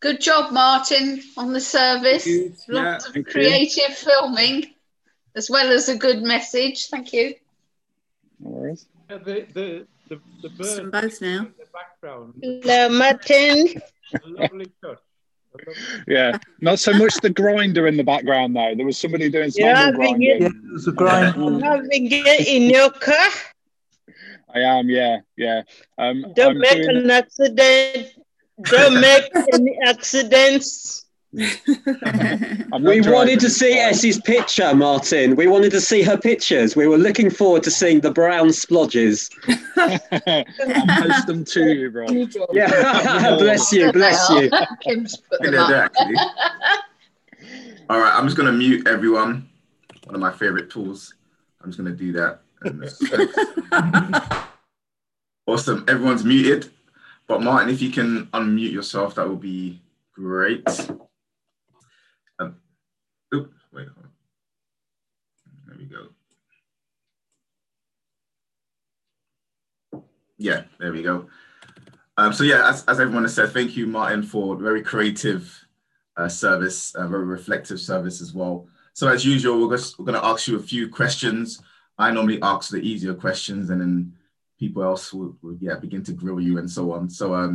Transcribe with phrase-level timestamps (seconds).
[0.00, 2.26] Good job, Martin, on the service.
[2.68, 4.74] Lots Yeah, of creative filming,
[5.36, 6.88] as well as a good message.
[6.88, 7.34] Thank you.
[8.40, 8.86] No worries.
[9.08, 11.38] Yeah, the, the, the, the bird both now.
[11.38, 12.34] in the background.
[12.42, 13.80] Hello, Martin.
[14.26, 14.98] Lovely shot.
[16.08, 18.74] Yeah, not so much the grinder in the background though.
[18.74, 20.38] There was somebody doing some Yeah, angle we grinding.
[20.40, 21.36] get- There's a grind.
[21.36, 23.28] You have been get in your car.
[24.54, 25.62] I am, yeah, yeah.
[25.98, 28.14] Um, Don't I'm make doing- an accident.
[28.70, 31.06] Don't make any accidents.
[31.34, 35.34] We wanted to see so- Essie's picture, Martin.
[35.34, 36.76] We wanted to see her pictures.
[36.76, 39.30] We were looking forward to seeing the brown splodges.
[39.76, 42.10] I'll post them to you, Rob.
[42.52, 44.50] Yeah, bless you, bless you.
[44.82, 45.92] Kim's put Yeah, them they're up.
[45.94, 46.16] there, actually.
[47.88, 49.48] All right, I'm just gonna mute everyone.
[50.04, 51.14] One of my favorite tools.
[51.62, 52.40] I'm just gonna do that.
[55.46, 55.84] awesome.
[55.88, 56.70] Everyone's muted.
[57.32, 59.80] But Martin, if you can unmute yourself, that would be
[60.12, 60.68] great.
[62.38, 62.56] Um,
[63.34, 63.88] oop, wait.
[65.66, 66.08] There we go.
[70.36, 71.30] Yeah, there we go.
[72.18, 75.58] Um, so yeah, as, as everyone has said, thank you, Martin, for very creative
[76.18, 78.68] uh, service, uh, very reflective service as well.
[78.92, 81.62] So as usual, we're, we're going to ask you a few questions.
[81.96, 84.12] I normally ask the easier questions, and then
[84.62, 87.10] people else will, will yeah begin to grill you and so on.
[87.10, 87.52] So um,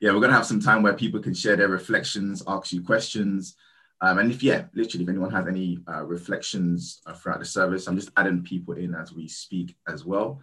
[0.00, 3.56] yeah, we're to have some time where people can share their reflections, ask you questions,
[4.02, 7.86] um, and if yeah, literally, if anyone has any uh, reflections uh, throughout the service,
[7.86, 10.40] I'm just adding people in as we speak as well.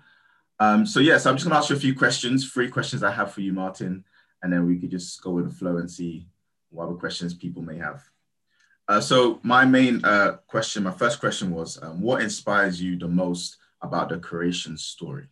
[0.60, 3.12] Um, so yeah, so I'm just to ask you a few questions, three questions I
[3.12, 4.04] have for you, Martin,
[4.42, 6.28] and then we could just go with the flow and see
[6.70, 8.04] what other questions people may have.
[8.88, 13.08] Uh, so my main uh, question, my first question was, um, what inspires you the
[13.08, 15.28] most about the creation story?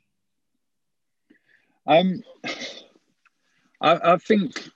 [1.88, 2.24] Um,
[3.82, 4.70] I, I think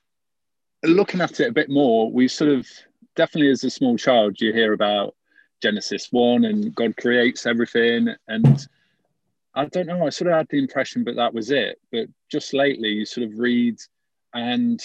[0.83, 2.67] looking at it a bit more, we sort of
[3.15, 5.15] definitely as a small child, you hear about
[5.61, 8.09] Genesis 1 and God creates everything.
[8.27, 8.67] And
[9.55, 11.79] I don't know, I sort of had the impression, but that was it.
[11.91, 13.77] But just lately, you sort of read,
[14.33, 14.81] and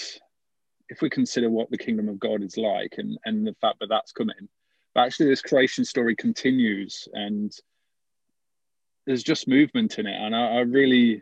[0.89, 3.89] if we consider what the kingdom of God is like and, and the fact that
[3.89, 4.49] that's coming,
[4.93, 7.53] but actually, this creation story continues and
[9.05, 10.15] there's just movement in it.
[10.15, 11.21] And I, I really,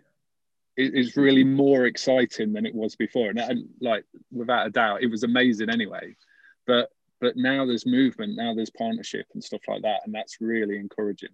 [0.76, 3.30] is really more exciting than it was before.
[3.30, 6.16] And, like, without a doubt, it was amazing anyway.
[6.66, 6.90] But
[7.22, 11.30] but now there's movement, now there's partnership and stuff like that, and that's really encouraging.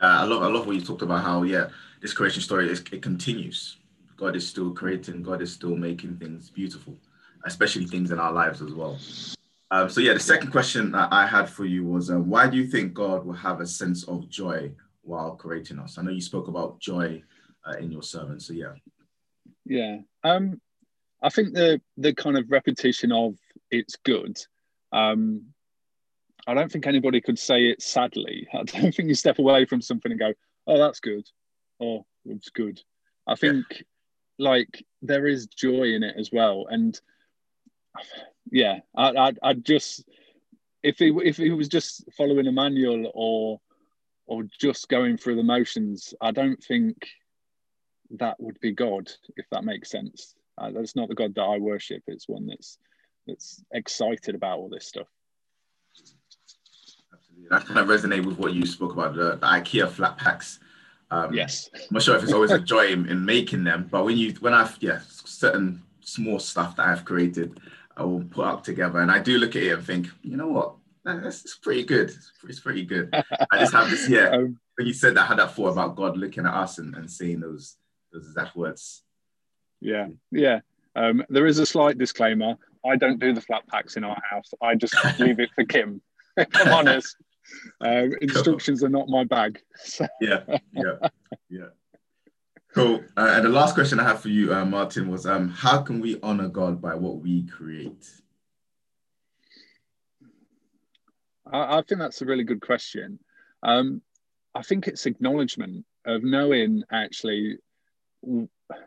[0.00, 1.68] Uh, I love I love what you talked about how yeah
[2.00, 3.78] this creation story is it continues.
[4.16, 5.22] God is still creating.
[5.22, 6.96] God is still making things beautiful,
[7.44, 8.98] especially things in our lives as well.
[9.70, 12.56] Um, so yeah, the second question that I had for you was um, why do
[12.56, 14.72] you think God will have a sense of joy
[15.02, 15.98] while creating us?
[15.98, 17.22] I know you spoke about joy
[17.68, 18.40] uh, in your sermon.
[18.40, 18.74] So yeah,
[19.64, 19.98] Yeah.
[20.24, 20.60] Um,
[21.22, 23.34] I think the the kind of repetition of
[23.70, 24.38] it's good.
[24.92, 25.46] Um,
[26.46, 28.48] I don't think anybody could say it sadly.
[28.54, 30.32] I don't think you step away from something and go,
[30.66, 31.26] "Oh, that's good,"
[31.78, 32.80] or "It's good."
[33.26, 33.64] I think
[34.38, 36.98] like there is joy in it as well, and
[38.50, 40.04] yeah, I I, I just
[40.82, 43.60] if it if it was just following a manual or
[44.26, 46.96] or just going through the motions, I don't think
[48.12, 50.34] that would be God, if that makes sense.
[50.56, 52.02] Uh, that's not the God that I worship.
[52.06, 52.78] It's one that's
[53.26, 55.06] that's excited about all this stuff.
[57.12, 57.48] absolutely.
[57.50, 60.60] That kind of resonate with what you spoke about the, the IKEA flat packs.
[61.10, 61.68] Um, Yes.
[61.74, 64.32] I'm not sure if it's always a joy in, in making them, but when you
[64.40, 67.60] when I've yeah certain small stuff that I've created,
[67.96, 70.48] I will put up together, and I do look at it and think, you know
[70.48, 72.08] what, that's it's pretty good.
[72.10, 73.10] It's pretty, it's pretty good.
[73.52, 74.28] I just have this yeah.
[74.32, 76.94] Um, When you said that, I had that thought about God looking at us and,
[76.94, 77.76] and saying those
[78.12, 79.02] those exact words.
[79.80, 80.60] yeah, yeah.
[80.96, 82.56] Um, there is a slight disclaimer.
[82.84, 84.50] I don't do the flat packs in our house.
[84.62, 86.00] I just leave it for Kim.
[86.36, 87.16] If I'm honest.
[87.80, 89.60] Um, instructions are not my bag.
[89.76, 90.42] So, Yeah,
[90.72, 91.08] yeah,
[91.48, 91.66] yeah.
[92.74, 93.02] Cool.
[93.16, 96.00] Uh, and the last question I have for you, uh, Martin, was um, how can
[96.00, 98.06] we honor God by what we create?
[101.50, 103.18] I, I think that's a really good question.
[103.62, 104.02] Um,
[104.54, 107.58] I think it's acknowledgement of knowing actually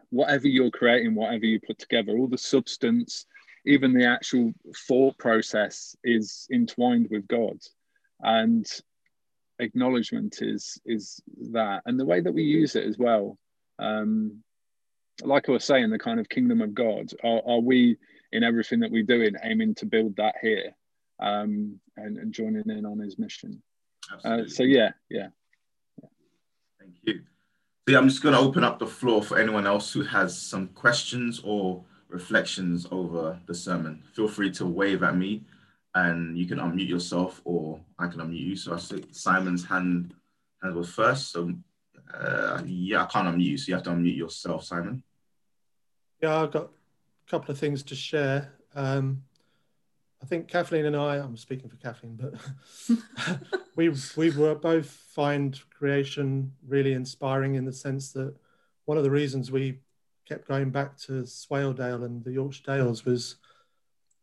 [0.09, 3.25] whatever you're creating, whatever you put together, all the substance,
[3.65, 4.53] even the actual
[4.87, 7.57] thought process is entwined with God.
[8.21, 8.65] And
[9.59, 13.37] acknowledgement is is that and the way that we use it as well
[13.77, 14.41] um
[15.23, 17.95] like i was saying the kind of kingdom of god are, are we
[18.31, 20.75] in everything that we're doing aiming to build that here
[21.19, 23.61] um and, and joining in on his mission
[24.25, 25.27] uh, so yeah yeah
[26.81, 27.21] Thank you.
[27.91, 30.41] So yeah, I'm just going to open up the floor for anyone else who has
[30.41, 35.43] some questions or reflections over the sermon, feel free to wave at me
[35.93, 38.55] and you can unmute yourself or I can unmute you.
[38.55, 40.13] So I see Simon's hand,
[40.63, 41.33] hand was first.
[41.33, 41.53] So
[42.13, 43.57] uh, yeah, I can't unmute you.
[43.57, 45.03] So you have to unmute yourself, Simon.
[46.21, 46.69] Yeah, I've got
[47.27, 48.53] a couple of things to share.
[48.73, 49.21] Um,
[50.23, 52.35] I think Kathleen and I, I'm speaking for Kathleen, but
[53.75, 58.35] we we were both find creation really inspiring in the sense that
[58.85, 59.79] one of the reasons we
[60.27, 63.35] kept going back to Swaledale and the Yorkshire Dales was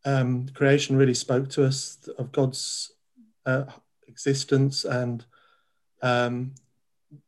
[0.05, 2.93] um, creation really spoke to us of God's
[3.47, 3.65] uh,
[4.07, 5.25] existence, and
[6.03, 6.55] um,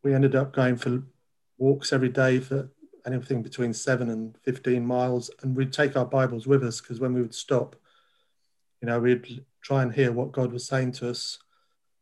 [0.02, 1.02] we ended up going for
[1.58, 2.70] walks every day for
[3.06, 5.31] anything between seven and 15 miles.
[5.43, 7.76] And we'd take our Bibles with us because when we would stop,
[8.81, 11.38] you know, we'd try and hear what God was saying to us,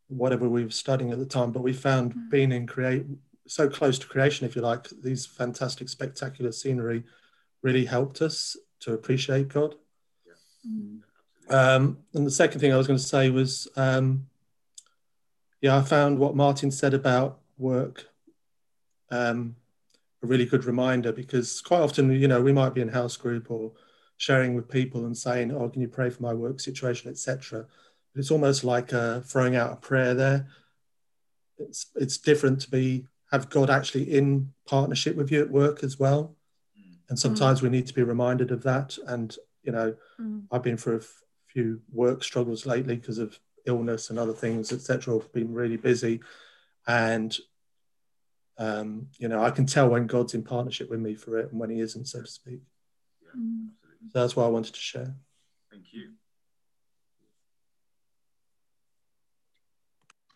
[0.09, 1.53] whatever we were studying at the time.
[1.53, 2.31] But we found mm-hmm.
[2.31, 3.07] being in create
[3.47, 7.05] so close to creation, if you like, these fantastic, spectacular scenery
[7.63, 9.75] really helped us to appreciate God.
[10.67, 11.01] Mm.
[11.49, 14.27] Um, and the second thing I was going to say was, um,
[15.63, 18.07] yeah, I found what Martin said about work
[19.11, 19.57] um,
[20.23, 23.51] a really good reminder because quite often, you know, we might be in house group
[23.51, 23.73] or
[24.17, 27.67] sharing with people and saying, "Oh, can you pray for my work situation, etc."
[28.19, 30.49] But it's almost like uh, throwing out a prayer there.
[31.57, 36.01] It's it's different to be have God actually in partnership with you at work as
[36.01, 36.35] well,
[37.09, 37.63] and sometimes mm.
[37.63, 38.99] we need to be reminded of that.
[39.07, 40.43] And you know, mm.
[40.51, 44.73] I've been through a f- few work struggles lately because of illness and other things,
[44.73, 45.15] etc.
[45.15, 46.21] I've been really busy,
[46.89, 47.39] and
[48.59, 51.61] um, you know, I can tell when God's in partnership with me for it and
[51.61, 52.63] when He isn't, so to speak.
[53.23, 53.69] Yeah, mm.
[54.13, 55.15] so that's what I wanted to share.
[55.71, 56.15] Thank you.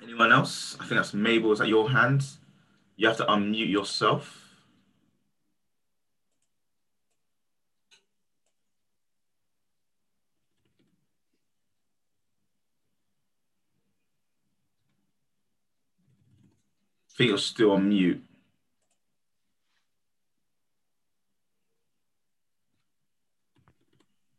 [0.03, 0.77] Anyone else?
[0.81, 1.53] I think that's Mabel.
[1.53, 2.25] Is that your hand?
[2.97, 4.39] You have to unmute yourself.
[17.09, 18.23] I think you're still on mute.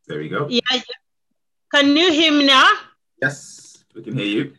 [0.06, 0.48] There we go.
[0.48, 0.60] Yeah.
[1.72, 2.70] Can you hear me now?
[3.22, 4.52] Yes, we can hear you.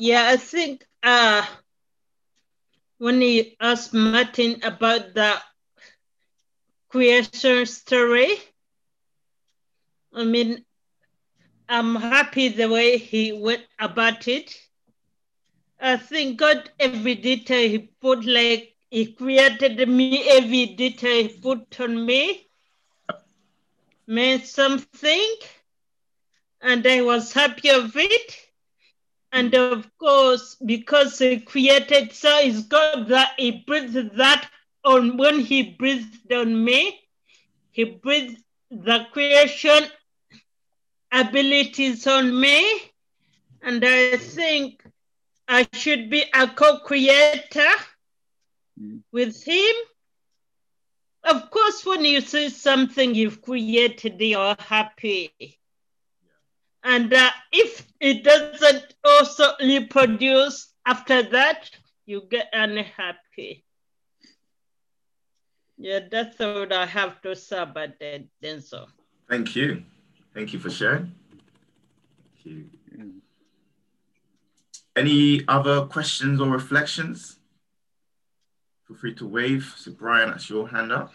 [0.00, 1.44] Yeah, I think uh,
[2.96, 5.36] when he asked Martin about the
[6.88, 8.32] creation story,
[10.14, 10.64] I mean,
[11.68, 14.56] I'm happy the way he went about it.
[15.78, 21.78] I think God, every detail He put, like He created me, every detail He put
[21.78, 22.48] on me
[24.06, 25.34] meant something,
[26.62, 28.49] and I was happy of it.
[29.32, 34.50] And of course, because He created, so it's God that He breathed that
[34.84, 37.00] on when He breathed on me,
[37.70, 39.84] He breathed the creation
[41.12, 42.80] abilities on me.
[43.62, 44.82] And I think
[45.46, 47.72] I should be a co-creator
[48.80, 49.00] mm.
[49.12, 49.74] with him.
[51.24, 55.59] Of course, when you see something you've created, you're happy.
[56.82, 61.70] And uh, if it doesn't also reproduce after that,
[62.06, 63.64] you get unhappy.
[65.76, 68.86] Yeah, that's what I have to say about that, Denzel.
[69.28, 69.82] Thank you.
[70.34, 71.14] Thank you for sharing.
[72.44, 72.70] Thank you.
[74.96, 77.38] Any other questions or reflections?
[78.86, 79.72] Feel free to wave.
[79.78, 81.12] So Brian, that's your hand up.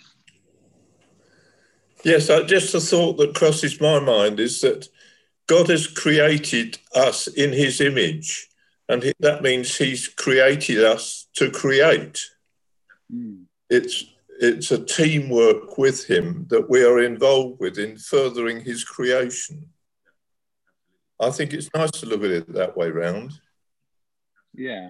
[2.03, 4.87] Yes, I, just a thought that crosses my mind is that
[5.47, 8.47] God has created us in his image,
[8.89, 12.25] and that means he's created us to create.
[13.13, 13.43] Mm.
[13.69, 14.05] It's
[14.37, 19.67] it's a teamwork with him that we are involved with in furthering his creation.
[21.19, 23.31] I think it's nice to look at it that way round.
[24.53, 24.89] Yeah.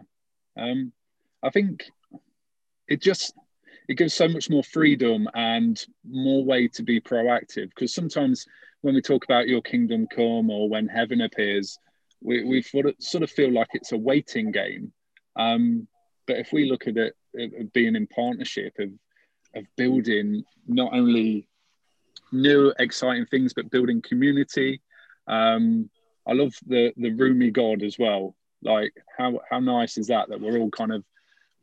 [0.58, 0.92] Um,
[1.44, 1.84] I think
[2.88, 3.34] it just
[3.88, 8.48] it gives so much more freedom and more way to be proactive because sometimes
[8.82, 11.80] when we talk about your kingdom come or when heaven appears
[12.26, 12.62] we, we
[13.00, 14.92] sort of feel like it's a waiting game.
[15.36, 15.88] Um,
[16.28, 18.90] but if we look at it of being in partnership of
[19.56, 21.48] of building not only
[22.32, 24.82] new exciting things but building community.
[25.28, 25.90] Um,
[26.28, 28.36] i love the the roomy god as well.
[28.64, 31.04] Like how how nice is that that we're all kind of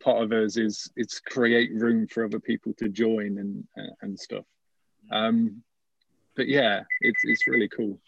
[0.03, 4.45] part of us is it's create room for other people to join and and stuff.
[5.11, 5.63] Um,
[6.37, 7.99] but yeah, it's it's really cool.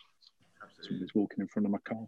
[0.83, 2.07] Somebody's walking in front of my car.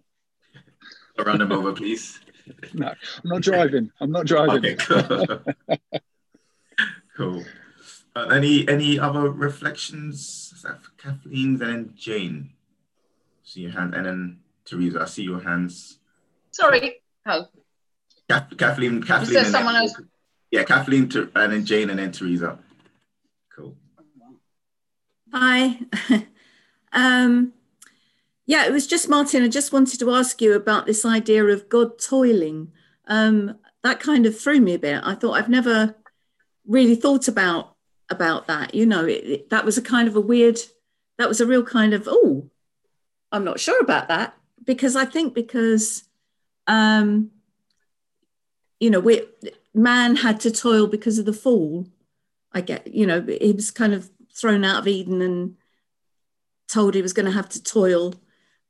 [1.24, 2.20] Run them over, please.
[2.74, 3.90] no, I'm not driving.
[4.00, 4.64] I'm not driving.
[4.64, 5.40] Okay, cool.
[7.16, 7.44] cool.
[8.14, 10.52] Uh, any any other reflections?
[10.54, 12.50] Is that for Kathleen and then Jane?
[13.44, 15.02] See your hand, and then Teresa.
[15.02, 15.98] I see your hands.
[16.50, 17.02] Sorry.
[17.26, 17.46] Oh,
[18.28, 19.34] Kath- Kathleen, Kathleen.
[19.34, 20.00] there someone then, else?
[20.50, 22.58] Yeah, Kathleen, and then Jane, and then Teresa.
[23.54, 23.76] Cool.
[25.32, 25.80] Hi.
[26.92, 27.52] um,
[28.46, 29.44] yeah, it was just Martin.
[29.44, 32.72] I just wanted to ask you about this idea of God toiling.
[33.08, 35.02] Um, that kind of threw me a bit.
[35.04, 35.96] I thought I've never
[36.66, 37.76] really thought about
[38.10, 38.74] about that.
[38.74, 40.58] You know, it, it- that was a kind of a weird.
[41.18, 42.50] That was a real kind of oh,
[43.32, 46.04] I'm not sure about that because I think because
[46.68, 47.30] um,
[48.80, 49.22] you know we
[49.74, 51.86] man had to toil because of the fall.
[52.52, 55.56] I get you know he was kind of thrown out of Eden and
[56.68, 58.14] told he was going to have to toil.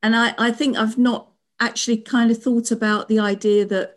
[0.02, 3.96] And I, I think I've not actually kind of thought about the idea that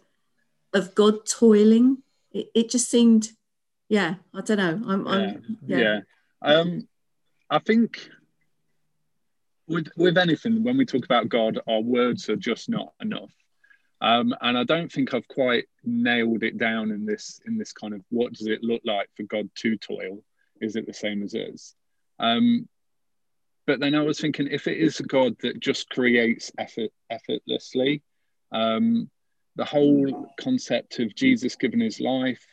[0.74, 2.00] of God toiling.
[2.32, 3.30] It, it just seemed,
[3.90, 4.82] yeah, I don't know.
[4.88, 5.78] I'm, I'm yeah.
[5.78, 6.00] yeah.
[6.42, 6.88] Um,
[7.50, 8.10] I think
[9.68, 13.32] with with anything, when we talk about God, our words are just not enough.
[14.02, 17.94] Um, and I don't think I've quite nailed it down in this in this kind
[17.94, 20.24] of what does it look like for God to toil?
[20.62, 21.76] Is it the same as us?
[22.20, 22.68] Um,
[23.66, 28.02] but then I was thinking, if it is a God that just creates effort effortlessly,
[28.52, 29.10] um,
[29.56, 32.44] the whole concept of Jesus giving his life,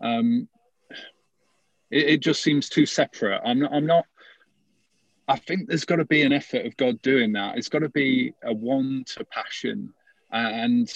[0.00, 0.48] um,
[1.90, 3.42] it, it just seems too separate.
[3.44, 4.04] I'm not, I'm not.
[5.28, 7.58] I think there's got to be an effort of God doing that.
[7.58, 9.92] It's got to be a one to passion,
[10.32, 10.90] and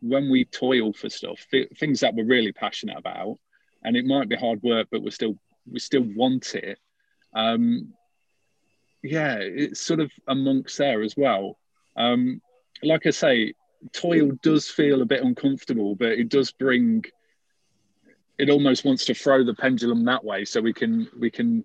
[0.00, 3.38] when we toil for stuff, th- things that we're really passionate about,
[3.82, 5.36] and it might be hard work, but we're still
[5.70, 6.78] we still want it.
[7.34, 7.94] Um,
[9.02, 11.58] yeah, it's sort of amongst there as well.
[11.96, 12.40] Um,
[12.82, 13.54] like I say,
[13.92, 17.04] toil does feel a bit uncomfortable, but it does bring.
[18.38, 21.64] It almost wants to throw the pendulum that way, so we can we can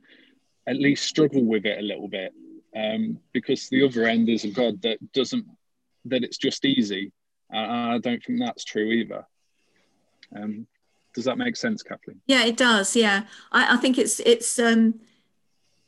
[0.68, 2.34] at least struggle with it a little bit,
[2.76, 5.46] um, because the other end is a God that doesn't
[6.06, 7.12] that it's just easy.
[7.54, 7.58] Uh,
[7.96, 9.26] I don't think that's true either.
[10.36, 10.68] Um,
[11.18, 12.22] does that make sense, Kathleen?
[12.28, 12.96] Yeah, it does.
[12.96, 15.00] Yeah, I, I think it's it's um,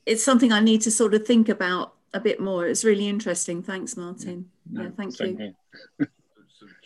[0.07, 2.65] it's something I need to sort of think about a bit more.
[2.65, 3.61] It's really interesting.
[3.61, 4.49] Thanks, Martin.
[4.71, 5.53] No, yeah, thank you.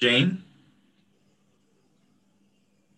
[0.01, 0.43] Jane.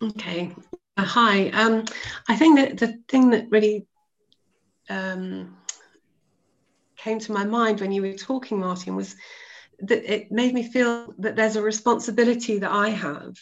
[0.02, 0.52] Okay.
[0.96, 1.50] Uh, hi.
[1.50, 1.84] Um,
[2.28, 3.86] I think that the thing that really
[4.90, 5.56] um,
[6.96, 9.14] came to my mind when you were talking, Martin, was
[9.78, 13.36] that it made me feel that there's a responsibility that I have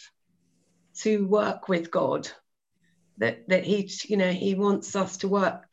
[1.01, 2.29] to work with God.
[3.19, 5.69] That that he, you know, he wants us to work,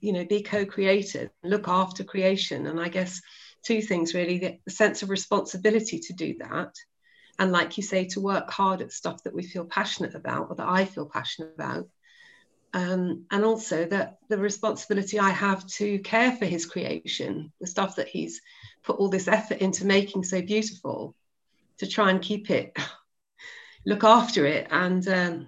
[0.00, 2.66] you know, be co-created, look after creation.
[2.66, 3.20] And I guess
[3.64, 6.74] two things really: the sense of responsibility to do that,
[7.38, 10.56] and like you say to work hard at stuff that we feel passionate about or
[10.56, 11.88] that i feel passionate about
[12.74, 17.96] um, and also that the responsibility i have to care for his creation the stuff
[17.96, 18.40] that he's
[18.82, 21.14] put all this effort into making so beautiful
[21.78, 22.76] to try and keep it
[23.86, 25.46] look after it and um,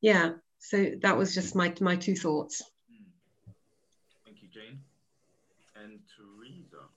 [0.00, 2.62] yeah so that was just my my two thoughts
[4.24, 4.80] Thank you, Jane.
[5.76, 6.88] And Teresa.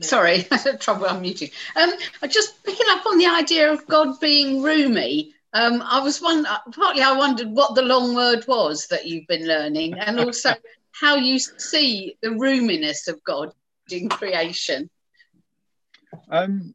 [0.00, 1.52] sorry, I had trouble unmuting.
[1.76, 1.92] Um,
[2.28, 5.34] just picking up on the idea of God being roomy.
[5.52, 9.48] Um, I was one partly I wondered what the long word was that you've been
[9.48, 10.54] learning, and also
[10.92, 13.52] how you see the roominess of God
[13.90, 14.90] in creation.
[16.30, 16.74] Um,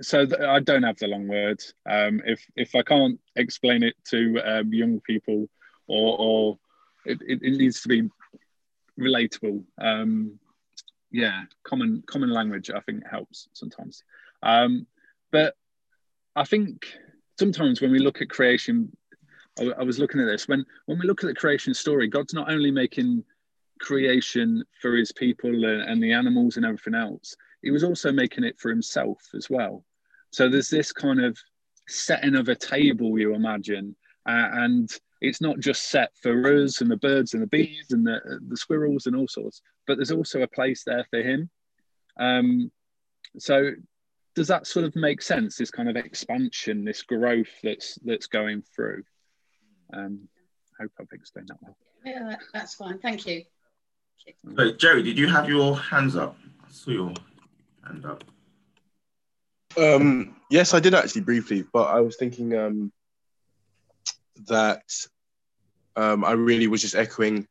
[0.00, 1.74] so th- I don't have the long words.
[1.88, 5.48] Um, if if I can't explain it to um, young people,
[5.86, 6.58] or, or
[7.04, 8.08] it, it, it needs to be
[9.00, 9.64] relatable.
[9.78, 10.38] Um,
[11.10, 14.02] yeah, common common language I think helps sometimes.
[14.42, 14.86] Um,
[15.32, 15.54] but
[16.34, 16.86] I think
[17.38, 18.94] sometimes when we look at creation,
[19.58, 22.34] I, I was looking at this when when we look at the creation story, God's
[22.34, 23.24] not only making
[23.80, 27.36] creation for His people and, and the animals and everything else.
[27.62, 29.84] He was also making it for Himself as well.
[30.30, 31.38] So there's this kind of
[31.88, 33.96] setting of a table, you imagine,
[34.28, 38.06] uh, and it's not just set for us and the birds and the bees and
[38.06, 41.48] the, the squirrels and all sorts, but there's also a place there for him.
[42.18, 42.70] Um,
[43.38, 43.72] so
[44.34, 45.56] does that sort of make sense?
[45.56, 49.02] This kind of expansion, this growth that's that's going through.
[49.92, 50.28] Um,
[50.78, 51.76] I hope I've explained that well.
[52.04, 52.98] Yeah, that's fine.
[52.98, 53.44] Thank you.
[54.56, 56.36] So, Jerry, did you have your hands up?
[56.64, 57.14] I saw your
[57.84, 58.24] hand up.
[59.78, 62.92] Um, yes, I did actually briefly, but I was thinking um,
[64.46, 64.82] that
[65.96, 67.46] um, I really was just echoing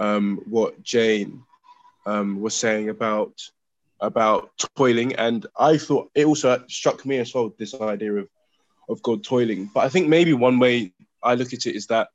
[0.00, 1.42] um, what Jane
[2.06, 3.32] um, was saying about
[4.00, 8.28] about toiling, and I thought it also struck me as well this idea of
[8.88, 9.70] of God toiling.
[9.72, 12.08] But I think maybe one way I look at it is that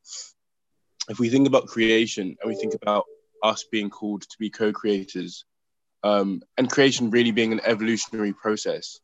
[1.10, 3.06] if we think about creation and we think about
[3.42, 5.46] us being called to be co-creators,
[6.04, 9.00] um, and creation really being an evolutionary process,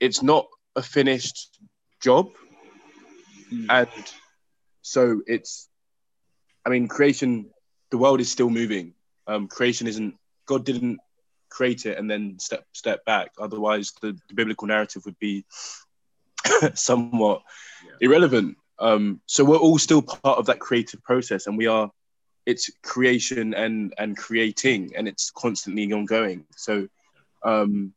[0.00, 1.58] it's not a finished
[2.02, 2.30] job,
[3.68, 3.88] and
[4.82, 5.68] so it's.
[6.66, 7.50] I mean, creation.
[7.90, 8.94] The world is still moving.
[9.26, 10.14] Um, creation isn't.
[10.46, 10.98] God didn't
[11.54, 13.32] create it and then step step back.
[13.38, 15.44] Otherwise, the, the biblical narrative would be
[16.74, 17.42] somewhat
[18.00, 18.56] irrelevant.
[18.78, 21.90] Um, so we're all still part of that creative process, and we are.
[22.46, 26.44] It's creation and and creating, and it's constantly ongoing.
[26.56, 26.88] So
[27.42, 27.94] um,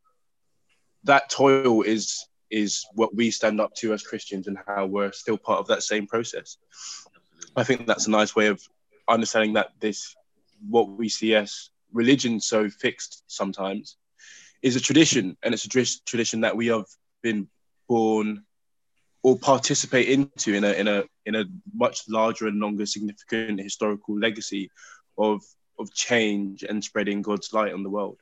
[1.03, 5.37] that toil is is what we stand up to as Christians, and how we're still
[5.37, 6.57] part of that same process.
[7.57, 8.61] I think that's a nice way of
[9.09, 10.15] understanding that this
[10.69, 13.97] what we see as religion so fixed sometimes
[14.61, 15.69] is a tradition and it's a
[16.05, 16.85] tradition that we have
[17.21, 17.47] been
[17.87, 18.43] born
[19.27, 21.43] or participate into in a in a in a
[21.75, 24.71] much larger and longer significant historical legacy
[25.17, 25.43] of
[25.77, 28.17] of change and spreading God's light on the world.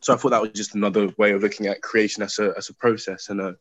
[0.00, 2.68] So I thought that was just another way of looking at creation as a as
[2.68, 3.56] a process and a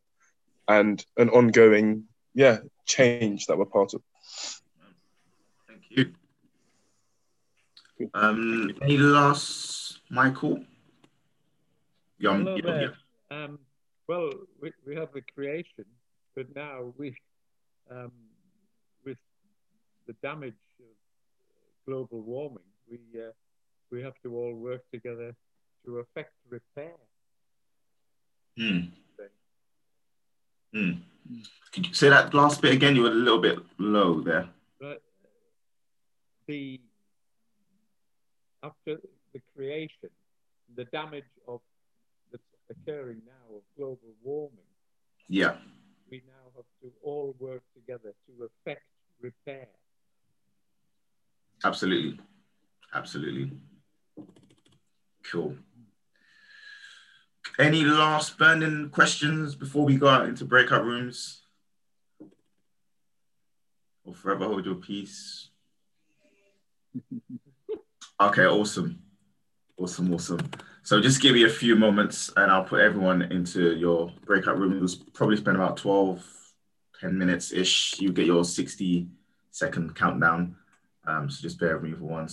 [0.68, 2.04] and an ongoing
[2.34, 4.02] yeah change that we're part of.
[5.70, 6.14] Thank you.
[8.14, 10.60] Um, any last, Michael?
[12.20, 12.94] Yeah, Hello yeah, there.
[13.32, 13.44] yeah.
[13.44, 13.60] Um,
[14.10, 15.86] well, we, we have the creation,
[16.36, 17.16] but now we,
[17.90, 18.12] um,
[19.06, 19.18] with
[20.08, 20.96] the damage of
[21.86, 22.60] global warming,
[22.90, 23.32] we uh,
[23.92, 25.36] we have to all work together
[25.86, 26.96] to effect repair.
[28.58, 28.80] Hmm.
[30.74, 30.92] Hmm.
[31.74, 32.96] Could you say that last bit again?
[32.96, 34.48] You were a little bit low there.
[34.80, 35.02] But
[36.48, 36.80] the
[38.64, 38.98] after
[39.34, 40.10] the creation,
[40.76, 41.60] the damage of
[42.32, 44.58] that's occurring now of global warming,
[45.28, 45.58] Yeah.
[46.12, 48.84] We now have to all work together to effect
[49.22, 49.68] repair.
[51.64, 52.20] Absolutely.
[52.94, 53.52] Absolutely.
[55.24, 55.56] Cool.
[57.58, 61.44] Any last burning questions before we go out into breakout rooms?
[64.04, 65.50] Or forever hold your peace.
[68.20, 69.02] Okay, awesome.
[69.78, 70.48] Awesome, awesome.
[70.84, 74.88] So just give me a few moments and I'll put everyone into your breakout room.
[75.14, 76.26] Probably spend about 12,
[77.00, 78.00] 10 minutes ish.
[78.00, 79.08] You get your 60
[79.52, 80.56] second countdown.
[81.06, 82.28] Um, so just bear with me for one